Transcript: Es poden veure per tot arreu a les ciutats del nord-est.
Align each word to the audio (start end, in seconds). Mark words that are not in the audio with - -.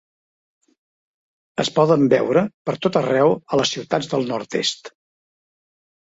Es 1.63 1.69
poden 1.75 2.05
veure 2.13 2.43
per 2.71 2.75
tot 2.87 2.99
arreu 3.03 3.35
a 3.35 3.61
les 3.61 3.75
ciutats 3.77 4.11
del 4.17 4.27
nord-est. 4.33 4.93